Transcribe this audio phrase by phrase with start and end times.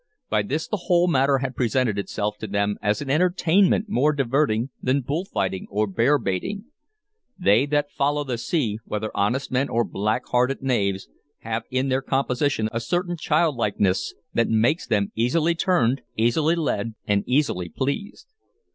[0.31, 4.71] By this the whole matter had presented itself to them as an entertainment more diverting
[4.81, 6.63] than bullfight or bearbaiting.
[7.37, 11.07] They that follow the sea, whether honest men or black hearted knaves,
[11.41, 17.23] have in their composition a certain childlikeness that makes them easily turned, easily led, and
[17.27, 18.25] easily pleased.